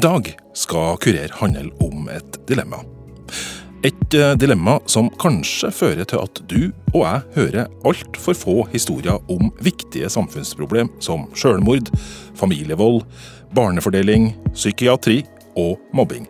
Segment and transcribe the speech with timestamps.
[0.00, 2.78] dag skal Kurer handle om et dilemma.
[3.84, 9.20] Et eh, dilemma som kanskje fører til at du og jeg hører altfor få historier
[9.32, 11.92] om viktige samfunnsproblem som selvmord,
[12.38, 13.02] familievold,
[13.56, 15.22] barnefordeling, psykiatri
[15.60, 16.28] og mobbing.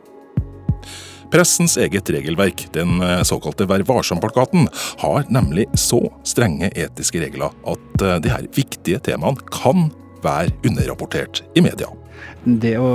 [1.31, 4.67] Pressens eget regelverk, den eh, såkalte Vær varsom-plakaten,
[5.05, 9.91] har nemlig så strenge etiske regler at disse de her viktige temaene kan
[10.25, 12.00] være underrapportert i media.
[12.45, 12.89] Det å,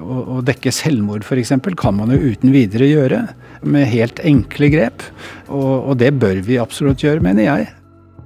[0.00, 1.54] å, å dekke selvmord f.eks.
[1.78, 3.24] kan man jo uten videre gjøre,
[3.62, 5.04] med helt enkle grep.
[5.48, 7.68] Og, og det bør vi absolutt gjøre, mener jeg.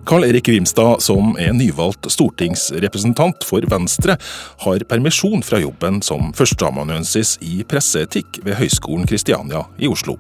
[0.05, 4.17] Karl Erik Grimstad, som er nyvalgt stortingsrepresentant for Venstre,
[4.65, 10.19] har permisjon fra jobben som førsteamanuensis i presseetikk ved Høgskolen Kristiania i Oslo.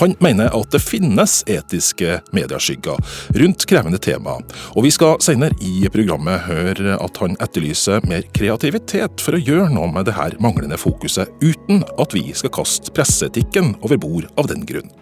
[0.00, 3.00] Han mener at det finnes etiske medieskygger
[3.40, 4.36] rundt krevende tema,
[4.74, 9.70] og vi skal senere i programmet høre at han etterlyser mer kreativitet for å gjøre
[9.72, 14.52] noe med det her manglende fokuset, uten at vi skal kaste presseetikken over bord av
[14.52, 14.92] den grunn.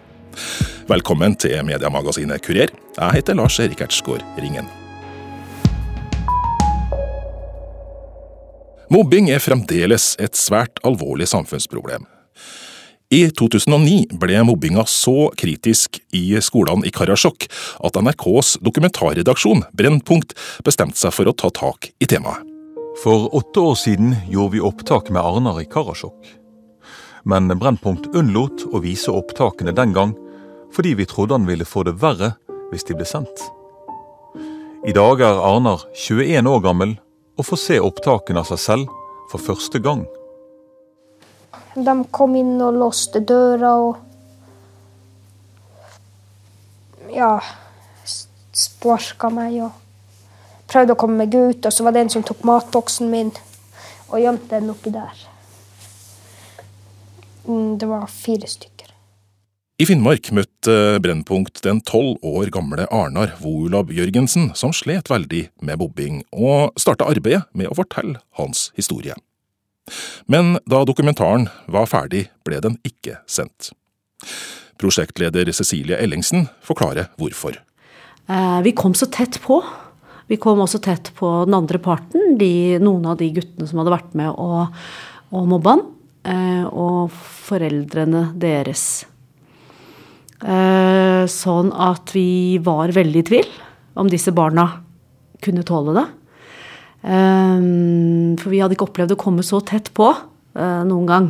[0.89, 2.73] Velkommen til mediemagasinet Kurer.
[2.97, 4.69] Jeg heter Lars Erik Ertsgaard Ringen.
[8.93, 12.03] Mobbing er fremdeles et svært alvorlig samfunnsproblem.
[13.13, 17.45] I 2009 ble mobbinga så kritisk i skolene i Karasjok
[17.85, 20.33] at NRKs dokumentarredaksjon Brennpunkt
[20.65, 22.41] bestemte seg for å ta tak i temaet.
[23.01, 26.42] For åtte år siden gjorde vi opptak med Arnar i Karasjok.
[27.23, 30.11] Men Brennpunkt unnlot å vise opptakene den gang
[30.73, 32.33] fordi vi trodde han ville få det verre
[32.71, 33.45] hvis de ble sendt.
[34.83, 36.97] I dag er Arnar 21 år gammel
[37.39, 38.91] og får se opptakene av seg selv
[39.31, 40.03] for første gang.
[41.73, 44.09] De kom inn og låste døra og
[47.13, 47.37] Ja,
[48.57, 49.75] sparka meg og
[50.65, 51.61] prøvde å komme meg ut.
[51.61, 53.29] Og så var det en som tok matboksen min
[54.09, 55.13] og gjemte den oppi der.
[57.47, 58.93] Mm, det var fire stykker.
[59.81, 65.81] I Finnmark møtte Brennpunkt den tolv år gamle Arnar Volab Jørgensen, som slet veldig med
[65.81, 69.17] bobbing, og starta arbeidet med å fortelle hans historie.
[70.29, 73.73] Men da dokumentaren var ferdig, ble den ikke sendt.
[74.79, 77.57] Prosjektleder Cecilie Ellingsen forklarer hvorfor.
[78.29, 79.59] Eh, vi kom så tett på.
[80.29, 83.97] Vi kom også tett på den andre parten, de, noen av de guttene som hadde
[83.97, 84.71] vært med og,
[85.35, 85.83] og mobba han,
[86.23, 89.03] og foreldrene deres.
[90.43, 93.49] Eh, sånn at vi var veldig i tvil
[93.99, 94.67] om disse barna
[95.43, 96.05] kunne tåle det.
[97.03, 100.07] For vi hadde ikke opplevd å komme så tett på
[100.55, 101.27] noen gang.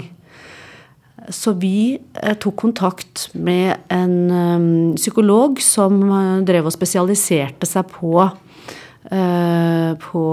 [1.34, 1.98] Så vi
[2.44, 5.98] tok kontakt med en psykolog som
[6.46, 8.28] drev og spesialiserte seg på,
[10.06, 10.24] på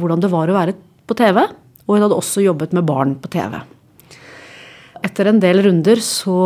[0.00, 1.42] hvordan det var å være på TV.
[1.84, 3.58] Og hun hadde også jobbet med barn på TV.
[5.02, 6.38] Etter en del runder så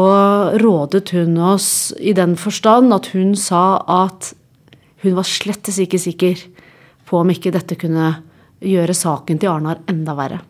[0.56, 4.32] rådet hun oss i den forstand at hun sa at
[5.04, 6.40] hun var slettes ikke sikker
[7.06, 8.14] på om ikke dette kunne
[8.64, 10.40] gjøre saken til Arnar enda verre.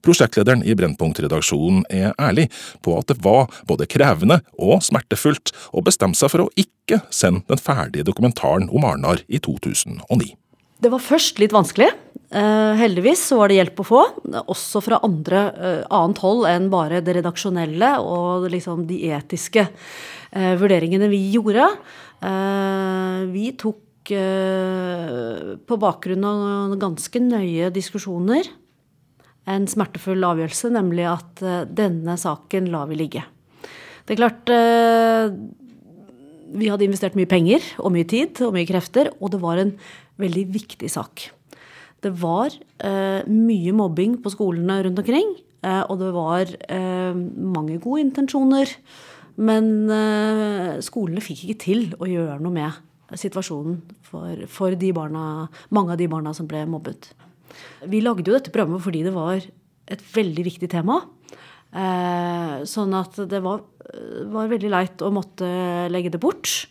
[0.00, 2.46] Prosjektlederen i Brennpunkt-redaksjonen er ærlig
[2.80, 7.44] på at det var både krevende og smertefullt å bestemme seg for å ikke sende
[7.52, 10.32] den ferdige dokumentaren om Arnar i 2009.
[10.80, 11.90] Det var først litt vanskelig.
[12.30, 14.00] Uh, heldigvis så var det hjelp å få,
[14.38, 20.52] også fra andre, uh, annet hold enn bare det redaksjonelle og liksom de etiske uh,
[20.60, 21.66] vurderingene vi gjorde.
[23.32, 28.44] vi tok på bakgrunn av ganske nøye diskusjoner
[29.48, 31.40] en smertefull avgjørelse, nemlig at
[31.72, 33.24] denne saken lar vi ligge.
[34.04, 34.52] Det er klart
[36.50, 39.72] Vi hadde investert mye penger og mye tid og mye krefter, og det var en
[40.20, 41.30] veldig viktig sak.
[42.00, 45.34] Det var eh, mye mobbing på skolene rundt omkring.
[45.60, 48.72] Eh, og det var eh, mange gode intensjoner.
[49.40, 55.94] Men eh, skolene fikk ikke til å gjøre noe med situasjonen for, for barna, mange
[55.94, 57.10] av de barna som ble mobbet.
[57.90, 59.40] Vi lagde jo dette programmet fordi det var
[59.90, 61.00] et veldig viktig tema.
[61.70, 63.64] Eh, sånn at det var,
[64.30, 65.48] var veldig leit å måtte
[65.90, 66.68] legge det bort.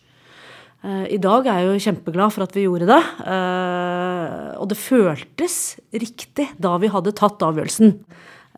[0.79, 3.01] Eh, I dag er jeg jo kjempeglad for at vi gjorde det.
[3.27, 5.57] Eh, og det føltes
[5.91, 7.93] riktig da vi hadde tatt avgjørelsen.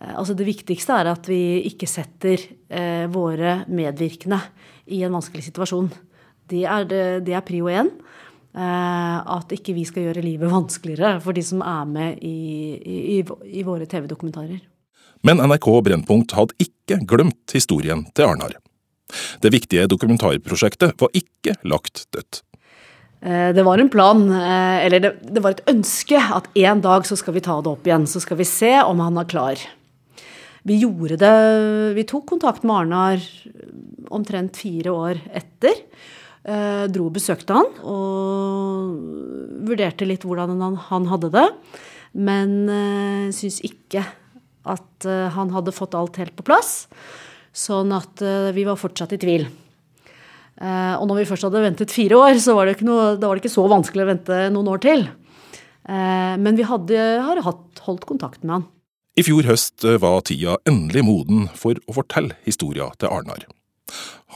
[0.01, 2.50] Eh, altså Det viktigste er at vi ikke setter
[3.12, 4.38] våre medvirkende
[4.95, 5.89] i en vanskelig situasjon.
[6.47, 7.89] Det er, det, er prio én.
[8.56, 13.65] At ikke vi skal gjøre livet vanskeligere for de som er med i, i, i
[13.67, 14.63] våre TV-dokumentarer.
[15.27, 18.56] Men NRK Brennpunkt hadde ikke glemt historien til Arnar.
[19.41, 22.43] Det viktige dokumentarprosjektet var ikke lagt dødt.
[23.21, 27.05] Eh, det var en plan, eh, eller det, det var et ønske, at en dag
[27.05, 28.07] så skal vi ta det opp igjen.
[28.09, 29.61] Så skal vi se om han er klar.
[30.65, 33.23] Vi gjorde det Vi tok kontakt med Arnar
[34.13, 35.85] omtrent fire år etter.
[36.41, 41.47] Eh, dro og besøkte han og vurderte litt hvordan han, han hadde det.
[42.17, 42.65] Men
[43.31, 44.01] syns ikke
[44.67, 46.89] at han hadde fått alt helt på plass.
[47.51, 49.48] Sånn at eh, vi var fortsatt i tvil.
[50.62, 53.31] Eh, og når vi først hadde ventet fire år, så var det ikke, noe, det
[53.42, 55.07] ikke så vanskelig å vente noen år til.
[55.89, 58.69] Eh, men vi hadde, har hatt, holdt kontakt med han.
[59.19, 63.44] I fjor høst var tida endelig moden for å fortelle historia til Arnar.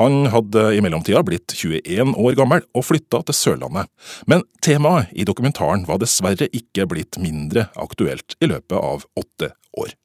[0.02, 3.88] Han hadde i mellomtida blitt 21 år gammel og flytta til Sørlandet,
[4.28, 9.96] men temaet i dokumentaren var dessverre ikke blitt mindre aktuelt i løpet av åtte år.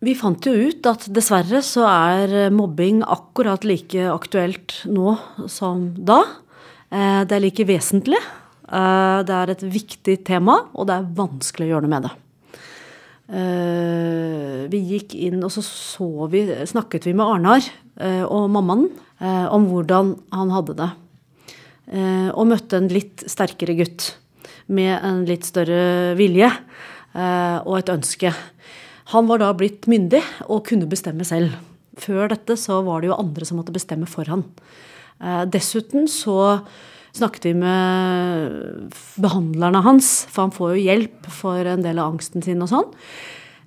[0.00, 5.12] Vi fant jo ut at dessverre så er mobbing akkurat like aktuelt nå
[5.44, 6.22] som da.
[6.88, 8.20] Eh, det er like vesentlig.
[8.64, 12.12] Eh, det er et viktig tema, og det er vanskelig å gjøre noe med det.
[13.30, 17.68] Eh, vi gikk inn, og så, så vi, snakket vi med Arnar
[18.00, 18.86] og mammaen
[19.52, 20.86] om hvordan han hadde det.
[22.32, 24.14] Og møtte en litt sterkere gutt
[24.72, 26.48] med en litt større vilje
[27.20, 28.32] og et ønske.
[29.10, 31.56] Han var da blitt myndig og kunne bestemme selv.
[32.00, 34.44] Før dette så var det jo andre som måtte bestemme for han.
[35.50, 36.62] Dessuten så
[37.16, 42.44] snakket vi med behandlerne hans, for han får jo hjelp for en del av angsten
[42.44, 42.88] sin og sånn.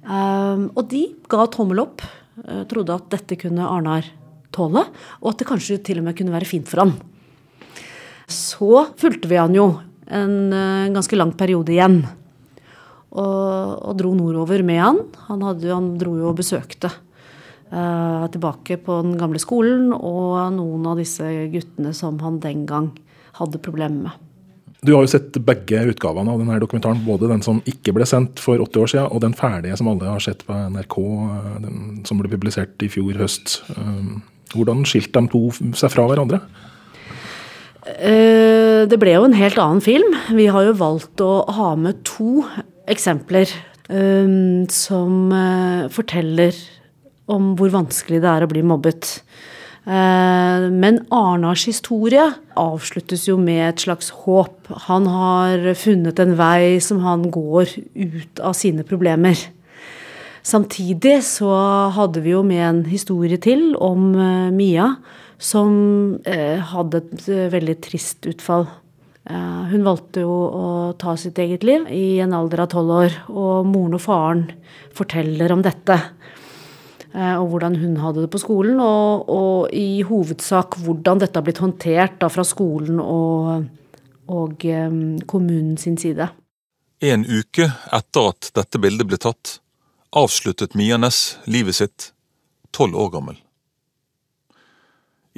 [0.04, 2.04] Um, og de ga tommel opp.
[2.44, 4.08] Uh, trodde at dette kunne Arnar
[4.56, 4.86] tåle,
[5.22, 6.96] og at det kanskje til og med kunne være fint for han.
[8.32, 9.74] Så fulgte vi han jo
[10.14, 12.04] en ganske lang periode igjen.
[13.14, 15.00] Og, og, dro nordover med han.
[15.30, 20.88] Han, hadde, han dro jo og besøkte uh, tilbake på den gamle skolen og noen
[20.90, 22.90] av disse guttene som han den gang
[23.38, 24.30] hadde problemer med.
[24.84, 27.06] Du har jo sett begge utgavene av denne dokumentaren.
[27.06, 30.10] Både den som ikke ble sendt for 80 år siden, og den ferdige som alle
[30.10, 30.98] har sett på NRK,
[31.64, 31.78] den
[32.10, 33.62] som ble publisert i fjor høst.
[33.78, 34.20] Um,
[34.52, 35.46] hvordan skilte de to
[35.80, 36.42] seg fra hverandre?
[37.84, 40.16] Eh, det ble jo en helt annen film.
[40.36, 42.44] Vi har jo valgt å ha med to
[42.90, 43.50] eksempler
[43.90, 46.58] um, som uh, forteller
[47.32, 49.22] om hvor vanskelig det er å bli mobbet.
[49.84, 52.24] Eh, men Arnars historie
[52.60, 54.70] avsluttes jo med et slags håp.
[54.88, 59.36] Han har funnet en vei som han går ut av sine problemer.
[60.44, 61.52] Samtidig så
[61.96, 64.96] hadde vi jo med en historie til om eh, Mia,
[65.44, 68.64] som hadde et veldig trist utfall.
[69.24, 70.64] Hun valgte jo å
[71.00, 74.42] ta sitt eget liv i en alder av tolv år, og moren og faren
[74.96, 75.96] forteller om dette.
[77.14, 81.46] Eh, og hvordan hun hadde det på skolen, og, og i hovedsak hvordan dette har
[81.46, 83.68] blitt håndtert da, fra skolen og,
[84.34, 86.32] og um, kommunen sin side.
[87.06, 89.60] En uke etter at dette bildet ble tatt,
[90.16, 92.10] avsluttet Mia Næss livet sitt,
[92.74, 93.38] tolv år gammel.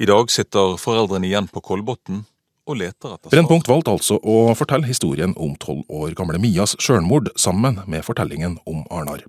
[0.00, 2.24] I dag sitter foreldrene igjen på Kolbotn
[2.66, 3.30] og leter etter.
[3.32, 8.58] Brennpunkt valgte altså å fortelle historien om tolv år gamle Mias sjølmord sammen med fortellingen
[8.66, 9.24] om Arnar.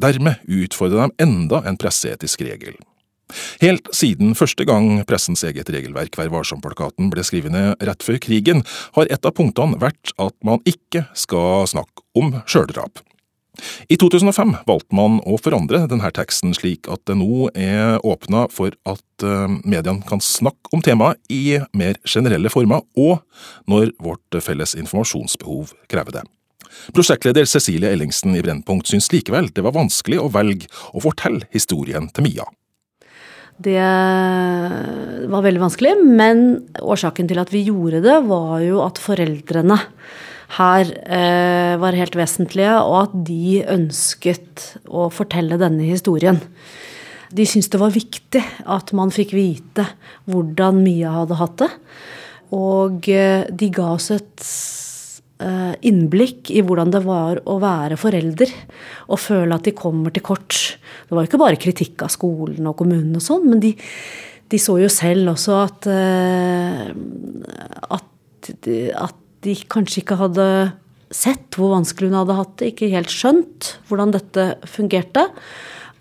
[0.00, 2.78] Dermed utfordrer de enda en presseetisk regel.
[3.60, 8.64] Helt siden første gang pressens eget regelverk Vær varsom-plakaten ble skrevet ned rett før krigen,
[8.96, 13.04] har et av punktene vært at man ikke skal snakke om sjøldrap.
[13.88, 18.74] I 2005 valgte man å forandre denne teksten slik at det nå er åpna for
[18.88, 23.20] at eh, mediene kan snakke om temaet i mer generelle former, og
[23.70, 26.26] når vårt felles informasjonsbehov krever det.
[26.94, 32.08] Prosjektleder Cecilie Ellingsen i Brennpunkt syns likevel det var vanskelig å velge å fortelle historien
[32.14, 32.46] til Mia.
[33.60, 33.76] Det
[35.28, 36.44] var veldig vanskelig, men
[36.80, 39.76] årsaken til at vi gjorde det, var jo at foreldrene
[40.56, 46.40] her eh, var helt vesentlige, og at de ønsket å fortelle denne historien.
[47.30, 49.86] De syntes det var viktig at man fikk vite
[50.30, 51.70] hvordan Mia hadde hatt det.
[52.56, 54.48] Og eh, de ga oss et
[55.40, 58.50] Eh, innblikk i hvordan det var å være forelder
[59.08, 60.52] og føle at de kommer til kort.
[61.08, 63.70] Det var jo ikke bare kritikk av skolen og kommunen og sånn, men de,
[64.52, 66.92] de, så jo selv også at, eh,
[67.96, 68.52] at,
[69.06, 70.46] at de kanskje ikke hadde
[71.10, 75.26] sett hvor vanskelig hun hadde hatt det, ikke helt skjønt hvordan dette fungerte.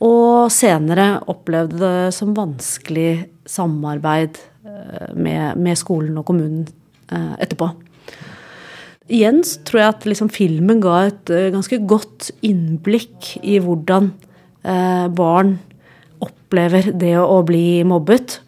[0.05, 6.67] Og senere opplevde det som vanskelig samarbeid eh, med, med skolen og kommunen
[7.09, 7.71] etterpå
[9.09, 14.11] igjen tror jeg at liksom filmen ga et uh, ganske godt innblikk i hvordan
[15.17, 15.55] barn
[16.21, 18.39] opplever det å, bli mobbet,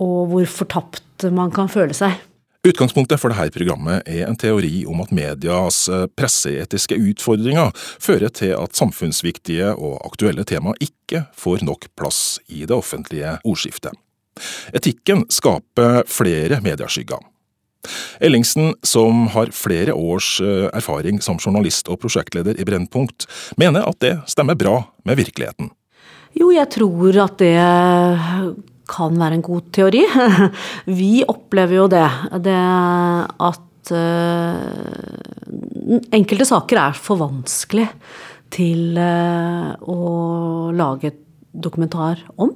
[0.00, 2.16] og hvor fortapt man kan føle seg.
[2.60, 8.52] Utgangspunktet for dette programmet er en teori om at medias eh, presseetiske utfordringer fører til
[8.52, 13.96] at samfunnsviktige og aktuelle tema ikke får nok plass i det offentlige ordskiftet.
[14.76, 17.24] Etikken skaper flere medieskygger.
[18.20, 23.24] Ellingsen, som har flere års eh, erfaring som journalist og prosjektleder i Brennpunkt,
[23.56, 25.72] mener at det stemmer bra med virkeligheten.
[26.36, 27.56] Jo, jeg tror at det
[28.90, 30.04] kan være en god teori.
[31.00, 32.06] Vi opplever jo det.
[32.44, 32.56] Det
[33.50, 34.58] at uh,
[36.16, 37.88] enkelte saker er for vanskelig
[38.50, 40.00] til uh, å
[40.74, 41.14] lage
[41.50, 42.52] dokumentar om.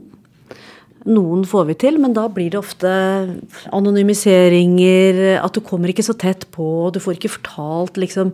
[1.05, 2.89] Noen får vi til, men da blir det ofte
[3.77, 8.31] anonymiseringer, at du kommer ikke så tett på, du får ikke fortalt liksom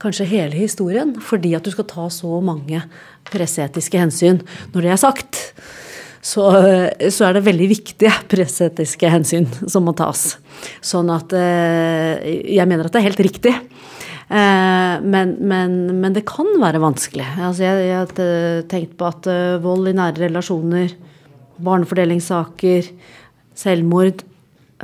[0.00, 2.80] kanskje hele historien, fordi at du skal ta så mange
[3.28, 4.40] presseetiske hensyn.
[4.72, 5.42] Når det er sagt,
[6.24, 6.44] så,
[7.12, 10.38] så, er det veldig viktige presseetiske hensyn som må tas.
[10.84, 12.24] Sånn at eh,
[12.56, 13.52] Jeg mener at det er helt riktig.
[14.32, 17.26] Eh, men, men, men det kan være vanskelig.
[17.36, 18.14] Altså jeg, har
[18.70, 20.94] tenkt på at eh, vold i nære relasjoner,
[21.64, 22.88] barnefordelingssaker,
[23.54, 24.30] selvmord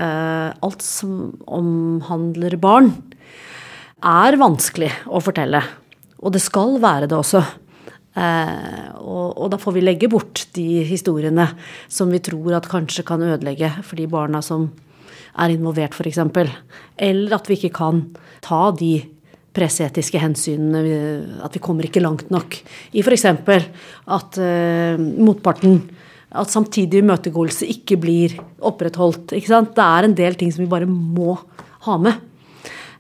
[0.01, 2.87] Alt som omhandler barn,
[4.01, 5.61] er vanskelig å fortelle.
[6.23, 7.43] Og det skal være det også.
[8.19, 11.47] Eh, og, og, da får vi legge bort de historiene
[11.91, 14.69] som vi tror at kanskje kan ødelegge for de barna som
[15.39, 16.19] er involvert, f.eks.
[16.99, 18.03] Eller at vi ikke kan
[18.43, 18.97] ta de
[19.55, 20.83] presseetiske hensynene,
[21.43, 22.59] at vi kommer ikke langt nok
[22.95, 23.25] i f.eks.
[23.27, 25.81] at uh, motparten
[26.31, 29.35] at samtidig imøtegåelse ikke blir opprettholdt.
[29.35, 29.73] Ikke sant?
[29.75, 31.35] Det er en del ting som vi bare må
[31.87, 32.21] ha med.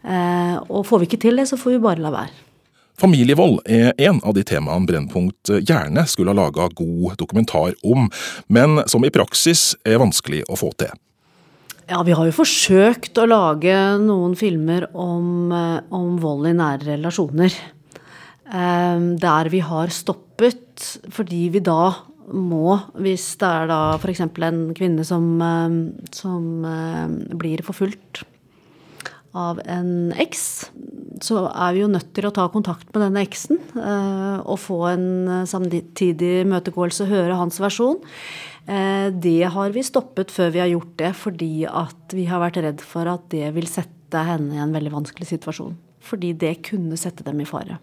[0.03, 2.50] Eh, og får vi ikke til det, så får vi bare la være.
[3.01, 8.11] Familievold er en av de temaene Brennpunkt gjerne skulle ha laga god dokumentar om,
[8.53, 10.93] men som i praksis er vanskelig å få til.
[11.91, 16.93] Ja, vi har jo forsøkt å lage noen filmer om, eh, om vold i nære
[16.93, 17.57] relasjoner.
[18.53, 21.95] Ehm, der vi har stoppet fordi vi da
[22.31, 24.21] må, hvis det er da f.eks.
[24.21, 28.23] en kvinne som, eh, som eh, blir forfulgt
[29.35, 30.71] av en eks,
[31.25, 34.79] så er vi jo nødt til å ta kontakt med denne eksen eh, og få
[34.95, 38.01] en eh, samtidig møtegåelse, og høre hans versjon.
[38.65, 42.61] Eh, det har vi stoppet før vi har gjort det, fordi at vi har vært
[42.65, 45.77] redd for at det vil sette henne i en veldig vanskelig situasjon.
[46.01, 47.79] Fordi det kunne sette dem i fare.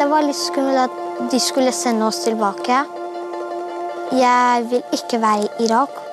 [0.00, 2.82] Det var litt skummelt at de skulle sende oss tilbake.
[4.18, 6.09] Jeg vil ikke være i Irak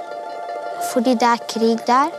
[0.92, 2.12] fordi det er krig der.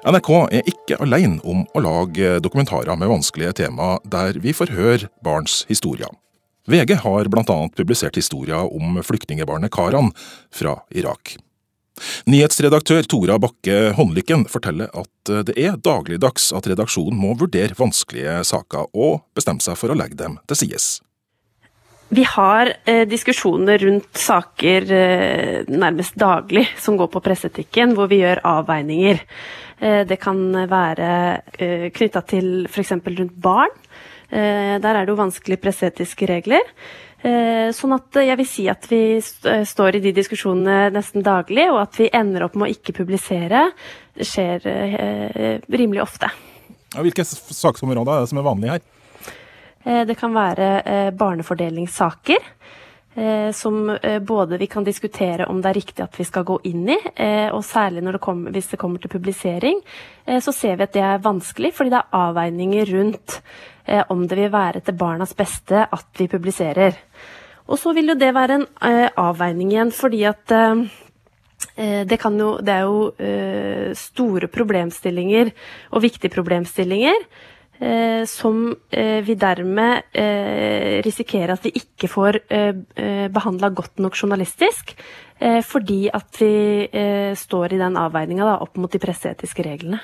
[0.00, 5.10] NRK er ikke alene om å lage dokumentarer med vanskelige tema der vi får høre
[5.24, 6.08] barns historier.
[6.70, 7.58] VG har bl.a.
[7.76, 10.12] publisert historier om flyktningebarnet Karan
[10.54, 11.36] fra Irak.
[12.30, 18.88] Nyhetsredaktør Tora Bakke Håndlykken forteller at det er dagligdags at redaksjonen må vurdere vanskelige saker
[18.96, 20.94] og bestemme seg for å legge dem til sides.
[22.10, 28.18] Vi har eh, diskusjoner rundt saker eh, nærmest daglig som går på presseetikken, hvor vi
[28.24, 29.20] gjør avveininger.
[29.78, 30.40] Eh, det kan
[30.72, 31.12] være
[31.54, 32.96] eh, knytta til f.eks.
[33.06, 33.70] rundt barn.
[34.26, 36.66] Eh, der er det jo vanskelige presseetiske regler.
[37.22, 41.70] Eh, sånn at jeg vil si at vi st står i de diskusjonene nesten daglig,
[41.70, 43.68] og at vi ender opp med å ikke publisere,
[44.18, 44.66] det skjer
[45.70, 46.34] rimelig ofte.
[46.90, 48.90] Hvilke saksområder er det som er vanlige her?
[49.84, 52.48] Eh, det kan være eh, barnefordelingssaker.
[53.14, 56.84] Eh, som både vi kan diskutere om det er riktig at vi skal gå inn
[56.94, 56.98] i,
[57.50, 59.80] og særlig det kommer, hvis det kommer til publisering,
[60.40, 63.40] så ser vi at det er vanskelig, fordi det er avveininger rundt
[64.14, 66.94] om det vil være til barnas beste at vi publiserer.
[67.66, 68.66] Og så vil jo det være en
[69.18, 75.50] avveining igjen, fordi at det, jo, det er jo store problemstillinger
[75.90, 77.26] og viktige problemstillinger
[77.80, 84.00] eh, som eh, vi dermed eh, risikerer at vi ikke får eh, eh behandla godt
[84.02, 84.94] nok journalistisk,
[85.38, 90.00] eh, fordi at vi eh, står i den avveininga opp mot de presseetiske reglene.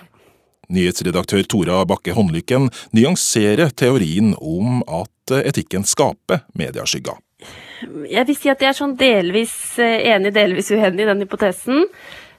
[0.72, 7.14] Nyhetsredaktør Tora Bakke Håndlykken nyanserer teorien om at etikken skaper medieskygga.
[8.10, 11.84] Jeg vil si at jeg er sånn delvis enig, delvis uenig i den hypotesen.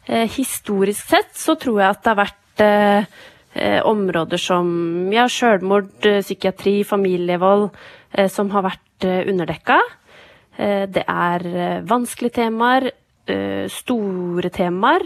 [0.08, 3.16] historisk sett så tror jeg at det har vært
[3.58, 4.68] eh, områder som
[5.14, 7.70] ja, selvmord, eh, psykiatri, familievold,
[8.14, 9.80] eh, som har vært eh, underdekka.
[10.58, 12.92] Eh, det er eh, vanskelige temaer,
[13.68, 15.04] store temaer,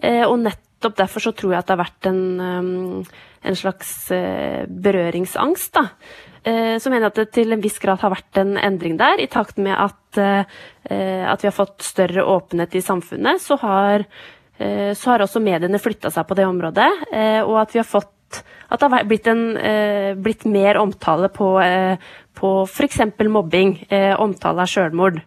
[0.00, 3.02] og nettopp derfor så tror jeg at det har vært en,
[3.44, 5.74] en slags berøringsangst.
[5.76, 5.82] da.
[6.80, 9.20] Så mener jeg at det til en viss grad har vært en endring der.
[9.20, 10.16] I takt med at,
[10.88, 14.06] at vi har fått større åpenhet i samfunnet, så har,
[14.58, 16.88] så har også mediene flytta seg på det området.
[17.46, 21.60] Og at vi har fått at det har blitt, en, eh, blitt mer omtale på,
[21.62, 21.96] eh,
[22.34, 23.00] på f.eks.
[23.28, 25.22] mobbing, eh, omtale av sjølmord.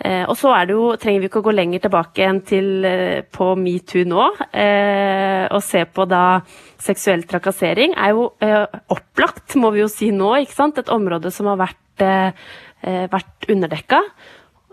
[0.00, 3.54] Eh, og så jo, trenger vi ikke å gå lenger tilbake enn til eh, på
[3.54, 4.24] metoo nå.
[4.50, 6.40] Eh, og se på da
[6.78, 10.34] seksuell trakassering er jo eh, opplagt, må vi jo si nå.
[10.40, 14.00] Et område som har vært, eh, vært underdekka.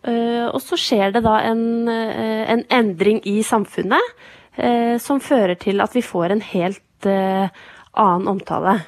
[0.01, 4.15] Og så skjer det da en, en endring i samfunnet
[5.01, 8.79] som fører til at vi får en helt annen omtale.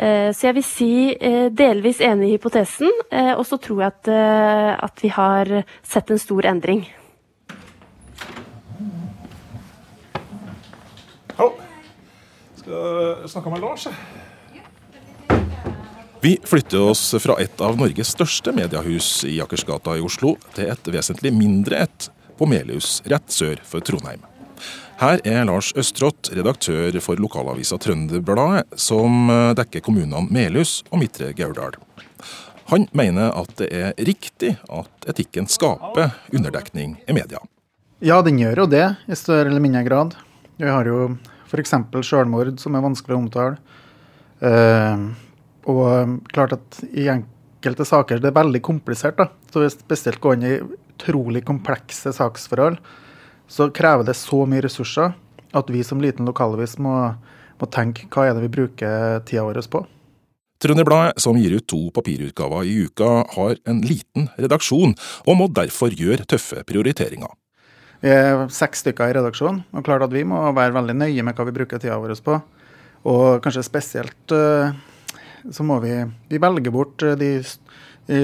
[0.00, 3.92] Eh, så jeg vil si eh, delvis enig i hypotesen, eh, og så tror jeg
[3.92, 4.08] at,
[4.86, 5.52] at vi har
[5.82, 6.86] sett en stor endring.
[11.36, 11.52] Hallo.
[12.56, 13.88] Skal snakke med Lars.
[16.22, 20.88] Vi flytter oss fra et av Norges største mediehus i Akersgata i Oslo, til et
[20.92, 24.20] vesentlig mindre et på Melhus, rett sør for Trondheim.
[25.00, 31.30] Her er Lars Østrått, redaktør for lokalavisa Trønderbladet, som eh, dekker kommunene Melhus og Midtre
[31.32, 31.78] Gauldal.
[32.68, 37.40] Han mener at det er riktig at etikken skaper underdekning i media.
[38.04, 40.12] Ja, den gjør jo det, i større eller mindre grad.
[40.60, 41.14] Vi har jo
[41.48, 41.74] f.eks.
[42.04, 43.56] selvmord, som er vanskelig å omtale.
[44.44, 45.08] Uh,
[45.68, 49.18] og klart at i enkelte saker det er veldig komplisert.
[49.20, 52.78] da, så Spesielt går inn i utrolig komplekse saksforhold
[53.50, 55.14] så krever det så mye ressurser
[55.58, 56.94] at vi som liten lokalavis må,
[57.58, 59.82] må tenke hva er det vi bruker tida vår på.
[60.60, 64.92] Trønderbladet, som gir ut to papirutgaver i uka, har en liten redaksjon,
[65.24, 67.32] og må derfor gjøre tøffe prioriteringer.
[68.04, 71.36] Vi er seks stykker i redaksjonen, og klart at vi må være veldig nøye med
[71.36, 72.36] hva vi bruker tida vår på.
[73.08, 74.76] Og kanskje spesielt eh,
[75.48, 75.94] så må vi,
[76.28, 77.32] vi velge bort eh, de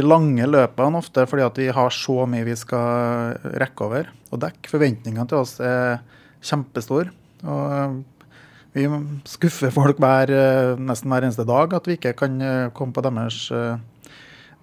[0.02, 4.70] lange løpene ofte fordi at vi har så mye vi skal rekke over og dekke.
[4.72, 6.00] Forventningene til oss er
[6.44, 7.12] kjempestore.
[7.46, 8.02] Og
[8.76, 8.86] vi
[9.28, 10.32] skuffer folk hver,
[10.76, 13.78] nesten hver eneste dag at vi ikke kan eh, komme på deres, eh,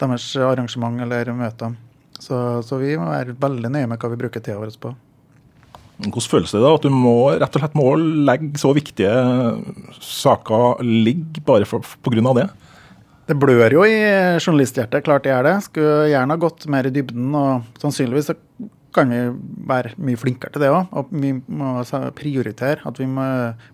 [0.01, 1.73] deres arrangement eller møter.
[2.19, 4.93] Så, så, vi må være veldig nøye med hva vi bruker tida vår på.
[6.03, 9.13] Hvordan føles det da at du må, rett og slett må legge så viktige
[10.03, 12.33] saker ligge bare pga.
[12.39, 12.47] det?
[13.23, 13.97] Det blør jo i
[14.43, 15.55] journalisthjertet, klart det er det.
[15.69, 17.29] Skulle gjerne ha gått mer i dybden.
[17.39, 18.33] Og sannsynligvis
[18.93, 19.21] kan vi
[19.69, 20.91] være mye flinkere til det òg.
[21.09, 21.75] Vi må
[22.17, 22.83] prioritere.
[22.83, 23.27] At vi må,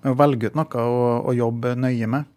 [0.05, 2.29] må velge ut noe å jobbe nøye med.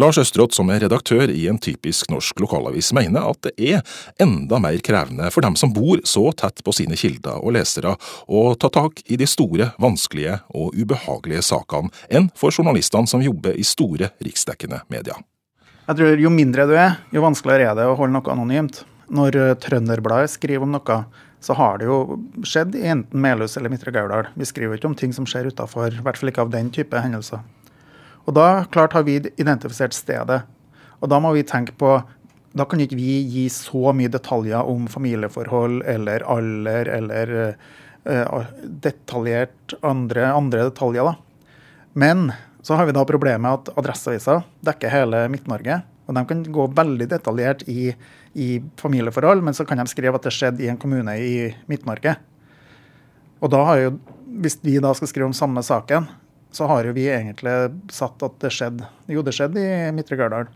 [0.00, 4.60] Lars Østrått, som er redaktør i en typisk norsk lokalavis, mener at det er enda
[4.62, 7.96] mer krevende for dem som bor så tett på sine kilder og lesere,
[8.28, 13.58] å ta tak i de store, vanskelige og ubehagelige sakene enn for journalistene som jobber
[13.58, 15.20] i store, riksdekkende medier.
[15.88, 18.84] Jeg tror Jo mindre du er, jo vanskeligere er det å holde noe anonymt.
[19.12, 20.98] Når eh, Trønderbladet skriver om noe,
[21.42, 24.30] så har det jo skjedd i enten Melhus eller Midtre Gauldal.
[24.38, 27.02] Vi skriver ikke om ting som skjer utafor, i hvert fall ikke av den type
[27.02, 27.42] hendelser.
[28.26, 30.42] Og Da klart har vi identifisert stedet.
[31.00, 32.02] Og da må vi tenke på
[32.54, 37.30] Da kan ikke vi gi så mye detaljer om familieforhold eller alder eller
[38.04, 41.02] uh, detaljert andre, andre detaljer.
[41.02, 41.14] da.
[41.94, 42.32] Men
[42.62, 45.80] så har vi da problemet at Adresseavisa dekker hele Midt-Norge.
[46.06, 47.94] Og de kan gå veldig detaljert i,
[48.34, 52.16] i, familieforhold, men så kan de skrive at det skjedde i en kommune i Midt-Norge.
[53.42, 53.92] Og da har jo,
[54.42, 56.06] hvis vi da skal skrive om samme saken,
[56.52, 57.54] så har jo vi egentlig
[57.92, 58.88] satt at det skjedde.
[59.10, 60.50] Jo, det skjedde i Midtre Gardal.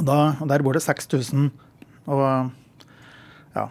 [0.00, 1.50] Da, der bor det 6000.
[2.10, 2.22] Og
[3.54, 3.68] ja,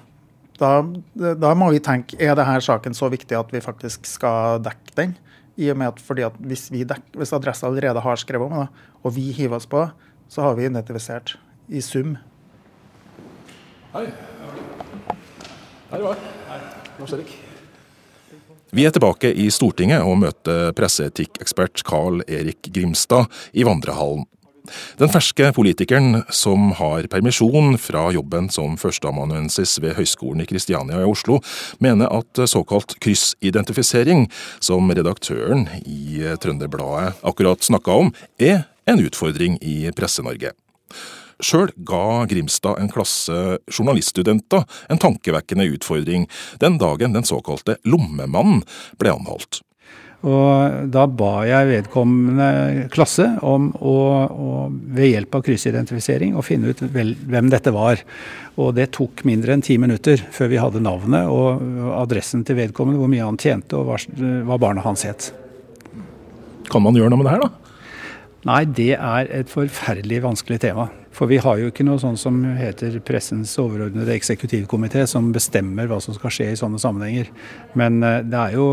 [0.60, 0.72] da,
[1.18, 5.16] da, må vi tenke er denne saken så viktig at vi faktisk skal dekke den.
[5.58, 8.64] I og med at, fordi at hvis, vi dek, hvis adressa allerede har skrevet om
[8.64, 8.70] det,
[9.06, 9.86] og vi hiver oss på,
[10.30, 11.36] så har vi identifisert
[11.70, 12.16] i sum.
[13.94, 14.08] Hei.
[15.94, 16.62] Hei, Hei.
[16.98, 17.53] Lars Erik.
[18.74, 24.26] Vi er tilbake i Stortinget og møter presseetikkekspert Carl Erik Grimstad i vandrehallen.
[24.98, 31.06] Den ferske politikeren, som har permisjon fra jobben som førsteamanuensis ved Høgskolen i Kristiania i
[31.06, 31.38] Oslo,
[31.84, 34.26] mener at såkalt kryssidentifisering,
[34.58, 40.56] som redaktøren i Trønderbladet akkurat snakka om, er en utfordring i Presse-Norge.
[41.44, 46.26] Sjøl ga Grimstad en klasse journaliststudenter en tankevekkende utfordring
[46.64, 48.64] den dagen den såkalte lommemannen
[49.02, 49.62] ble anholdt.
[50.24, 56.72] Og da ba jeg vedkommende klasse om å, å ved hjelp av kryssidentifisering å finne
[56.72, 58.00] ut vel, hvem dette var.
[58.56, 61.60] Og det tok mindre enn ti minutter før vi hadde navnet og
[61.98, 65.34] adressen til vedkommende, hvor mye han tjente og hva, barnet hans het.
[66.72, 67.52] Kan man gjøre noe med det her, da?
[68.48, 70.88] Nei, det er et forferdelig vanskelig tema.
[71.14, 76.00] For vi har jo ikke noe sånn som heter Pressens overordnede eksekutivkomité, som bestemmer hva
[76.02, 77.30] som skal skje i sånne sammenhenger.
[77.78, 78.68] Men eh, det er jo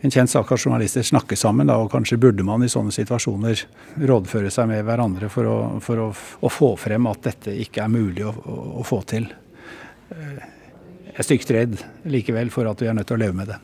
[0.00, 3.62] en kjent sak at journalister snakker sammen, da, og kanskje burde man i sånne situasjoner
[4.10, 7.94] rådføre seg med hverandre for å, for å, å få frem at dette ikke er
[7.94, 8.34] mulig å,
[8.78, 9.30] å, få til.
[10.10, 10.38] Eh,
[11.08, 13.62] jeg er stygt redd likevel for at vi er nødt til å leve med det.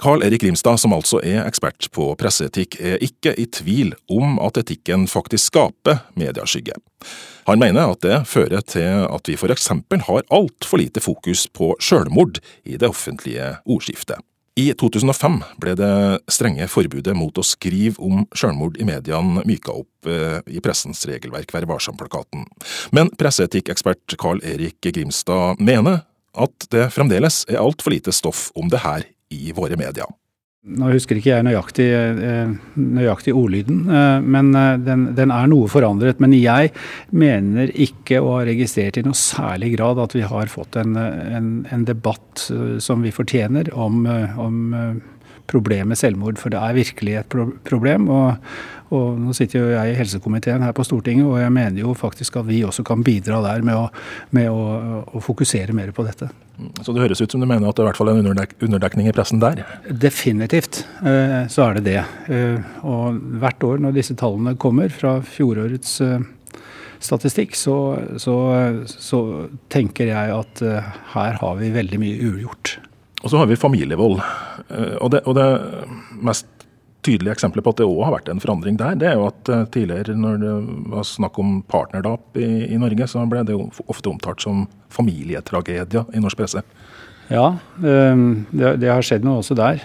[0.00, 4.58] Carl Erik Rimstad, som altså er ekspert på presseetikk, er ikke i tvil om at
[4.60, 6.76] etikken faktisk skaper medieskygge.
[7.46, 11.74] Han mener at det fører til at vi for eksempel har altfor lite fokus på
[11.78, 14.18] sjølmord i det offentlige ordskiftet.
[14.54, 15.94] I 2005 ble det
[16.30, 21.50] strenge forbudet mot å skrive om sjølmord i mediene myka opp eh, i pressens regelverk
[21.54, 22.46] Vær varsom-plakaten.
[22.94, 26.04] Men presseetikkekspert Carl Erik Grimstad mener
[26.38, 30.10] at det fremdeles er altfor lite stoff om det her i våre medier.
[30.64, 35.68] Nå husker ikke jeg nøyaktig, eh, nøyaktig ordlyden, eh, men eh, den, den, er noe
[35.68, 36.22] forandret.
[36.24, 36.70] Men jeg
[37.12, 41.50] mener ikke å ha registrert i noe særlig grad at vi har fått en, en,
[41.68, 42.46] en debatt
[42.80, 44.06] som vi fortjener om,
[44.40, 44.56] om
[45.50, 46.38] problemet selvmord.
[46.40, 48.08] For det er virkelig et problem.
[48.12, 48.48] Og,
[48.94, 52.40] og, nå sitter jo jeg i helsekomiteen her på Stortinget, og jeg mener jo faktisk
[52.40, 53.88] at vi også kan bidra der med å,
[54.36, 56.30] med å, å fokusere mer på dette.
[56.86, 58.54] Så det høres ut som du mener at det er i hvert fall en underdek
[58.62, 59.64] underdekning i pressen der?
[59.90, 61.98] Definitivt eh, så er det det.
[62.30, 66.20] Eh, og hvert år når disse tallene kommer fra fjorårets eh,
[67.02, 67.76] statistikk, så,
[68.22, 68.36] så,
[68.86, 69.20] så,
[69.68, 70.62] tenker jeg at
[71.12, 72.78] her har vi veldig mye ugjort.
[73.24, 74.18] Og så har vi familievold.
[75.00, 75.48] Og det, og det
[76.20, 76.46] mest
[77.04, 79.48] tydelige eksempelet på at det òg har vært en forandring der, det er jo at
[79.72, 80.52] tidligere når det
[80.92, 86.04] var snakk om partnerdrap i, i Norge, så ble det jo ofte omtalt som familietragedier
[86.12, 86.64] i norsk presse.
[87.32, 89.80] Ja, ehm, det, det har skjedd noe også der.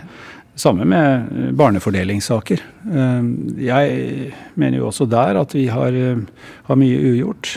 [0.59, 2.63] Samme med eh, barnefordelingssaker.
[2.91, 3.29] Ehm,
[3.63, 6.19] jeg mener jo også der at vi har, eh,
[6.67, 7.55] har mye ugjort.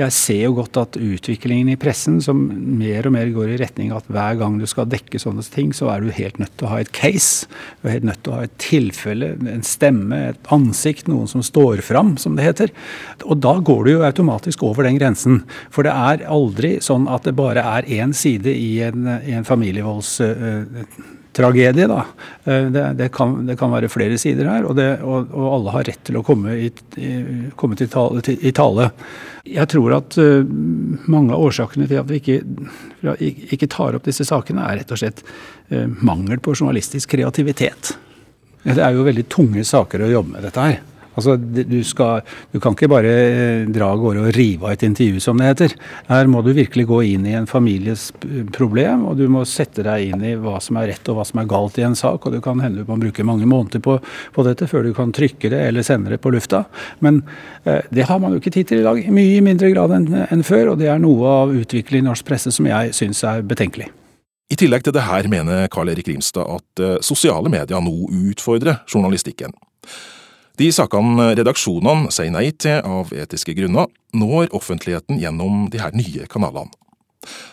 [0.00, 2.40] Jeg ser jo godt at utviklingen i pressen som
[2.80, 5.90] mer og mer går i retning at hver gang du skal dekke sånne ting, så
[5.92, 7.48] er du helt nødt til å ha et case.
[7.80, 11.44] Du er helt nødt til å ha et tilfelle, en stemme, et ansikt, noen som
[11.44, 12.74] står fram, som det heter.
[13.26, 15.42] Og da går du jo automatisk over den grensen.
[15.74, 19.48] For det er aldri sånn at det bare er én side i en, i en
[19.48, 20.16] familievolds
[21.32, 21.86] tragedie.
[21.86, 22.04] Da.
[22.44, 25.74] Eh, det, det, kan, det, kan, være flere sider her, og, det, og, og alle
[25.76, 27.12] har rett til å komme i, i,
[27.58, 28.90] komme til tale, til, i tale.
[29.46, 30.44] Jeg tror at uh,
[31.10, 32.40] mange av årsakene til at vi ikke,
[33.56, 37.94] ikke, tar opp disse sakene, er rett og slett uh, mangel på journalistisk kreativitet.
[38.60, 40.80] Det er jo veldig tunge saker å jobbe med dette her.
[41.18, 44.84] Altså, du, skal, du, kan ikke bare eh, dra av gårde og rive av et
[44.86, 45.74] intervju, som det heter.
[46.08, 48.10] Her må du virkelig gå inn i en families
[48.54, 51.42] problem, og du må sette deg inn i hva som er rett og hva som
[51.42, 52.26] er galt i en sak.
[52.26, 53.98] og Det kan hende du må bruke mange måneder på,
[54.34, 56.64] på dette før du kan trykke det eller sende det på lufta.
[57.04, 57.22] Men
[57.64, 60.10] eh, det har man jo ikke tid til i dag, i mye mindre grad enn
[60.28, 60.74] en før.
[60.74, 63.90] Og det er noe av utviklingen i norsk presse som jeg syns er betenkelig.
[64.50, 68.82] I tillegg til det her mener Karl Erik Rimstad at eh, sosiale medier nå utfordrer
[68.90, 69.54] journalistikken.
[70.58, 76.26] De sakene redaksjonene sier nei til av etiske grunner, når offentligheten gjennom de her nye
[76.30, 76.72] kanalene.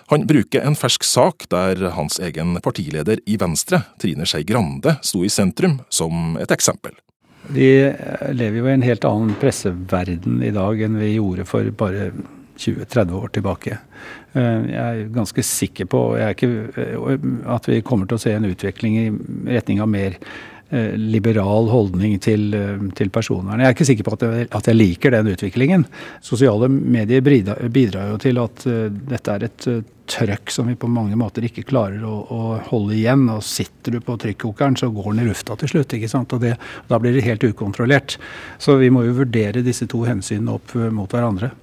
[0.08, 5.26] Han bruker en fersk sak der hans egen partileder i Venstre, Trine Skei Grande, sto
[5.28, 6.96] i sentrum, som et eksempel.
[7.52, 7.68] Vi
[8.36, 12.10] lever jo i en helt annen presseverden i dag enn vi gjorde for bare
[12.58, 13.78] 20-30 år tilbake.
[14.34, 17.18] Eh, jeg er ganske sikker på ikke, eh,
[17.54, 19.08] at vi kommer til å se en utvikling i
[19.54, 20.18] retning av mer
[20.70, 23.62] liberal holdning til, eh, til, personvern.
[23.62, 25.86] Jeg er ikke sikker på at jeg, at jeg, liker den utviklingen.
[26.22, 29.68] Sosiale medier bidrar, jo til at uh, dette er et
[30.08, 33.26] trøkk som vi på mange måter ikke klarer å, å, holde igjen.
[33.32, 35.96] Og sitter du på trykkokeren, så går den i lufta til slutt.
[35.96, 36.36] ikke sant?
[36.36, 36.56] Og det,
[36.88, 38.18] da blir det helt ukontrollert.
[38.60, 41.54] Så vi må jo vurdere disse to hensynene opp mot hverandre.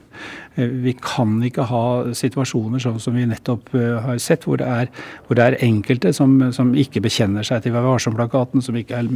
[0.55, 4.69] Eh, vi kan ikke ha situasjoner sånn som vi nettopp eh, har sett, hvor det
[4.69, 4.91] er,
[5.27, 9.11] hvor det er enkelte som, som, ikke bekjenner seg til Vær varsom-plakaten, som ikke er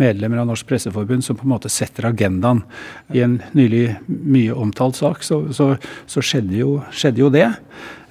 [0.00, 2.62] medlemmer av Norsk Presseforbund, som på en måte setter agendaen.
[3.14, 5.74] I en nylig mye omtalt sak så, så,
[6.10, 7.50] så skjedde, jo, skjedde jo det.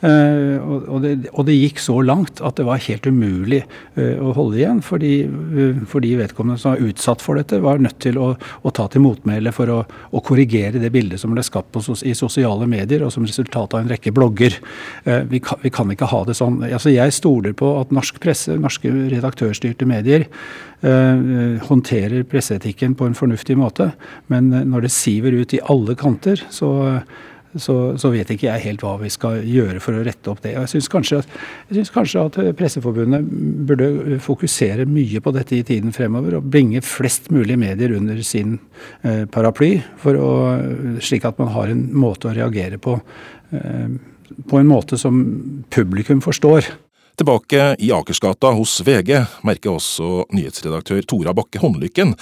[0.04, 0.60] Uh,
[0.92, 3.62] og, det, og, det, gikk så langt at det var helt umulig
[3.96, 4.82] uh, å holde igjen.
[4.84, 8.90] Fordi, uh, fordi, vedkommende som var utsatt for dette, var nødt til å, å ta
[8.92, 13.06] til motmæle for å, å, korrigere det bildet som ble skapt på, i sosiale medier,
[13.08, 14.60] og som resultat av en rekke blogger.
[15.04, 16.62] Vi kan, vi, kan, ikke ha det sånn.
[16.68, 20.28] Altså, jeg stoler på at norsk presse, norske redaktørstyrte medier,
[20.84, 23.92] håndterer presseetikken på en fornuftig måte.
[24.32, 26.74] Men når det siver ut i alle kanter, så
[27.56, 30.56] så, så, vet ikke jeg helt hva vi skal gjøre for å rette opp det.
[30.56, 31.22] Jeg syns kanskje,
[31.94, 33.28] kanskje, at Presseforbundet
[33.70, 38.58] burde fokusere mye på dette i tiden fremover, og bringe flest mulig medier under sin
[39.02, 39.76] eh, paraply,
[40.14, 40.32] å,
[41.04, 42.98] slik at man har en måte å reagere på
[43.54, 44.02] eh,
[44.50, 45.20] på en måte som
[45.70, 46.66] publikum forstår.
[47.18, 52.16] Tilbake i Akersgata hos VG merker også nyhetsredaktør Tora Bakke Håndlykken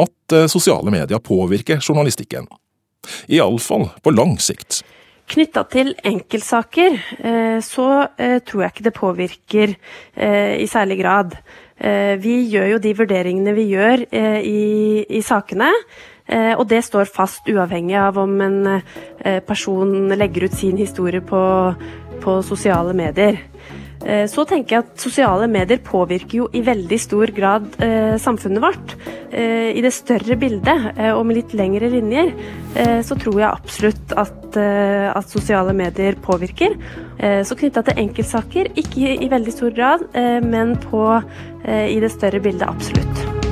[0.00, 2.48] at eh, sosiale medier påvirker journalistikken.
[3.28, 4.82] Iallfall på lang sikt.
[5.30, 7.86] Knytta til enkeltsaker eh, så
[8.20, 9.76] eh, tror jeg ikke det påvirker
[10.14, 11.38] i særlig grad.
[12.22, 14.04] Vi gjør jo de vurderingene vi gjør
[14.46, 14.60] i,
[15.10, 15.72] i sakene.
[16.54, 18.60] Og det står fast uavhengig av om en
[19.44, 21.42] person legger ut sin historie på,
[22.22, 23.40] på sosiale medier.
[24.04, 28.62] Eh, så tenker jeg at sosiale medier påvirker jo i veldig stor grad eh, samfunnet
[28.64, 28.96] vårt.
[29.32, 32.30] Eh, I det større bildet, og med litt lengre linjer,
[33.06, 36.74] så tror jeg absolutt at, at sosiale medier påvirker.
[37.46, 40.04] så knytta til enkeltsaker, ikke i, i veldig stor grad,
[40.42, 41.06] men på,
[41.70, 43.43] i det større bildet absolutt.